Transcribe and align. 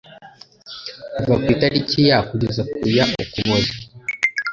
kuva 1.23 1.49
tariki 1.59 1.99
ya 2.09 2.19
kugeza 2.29 2.61
ku 2.73 2.77
ya 2.97 3.05
Ukuboza 3.23 3.73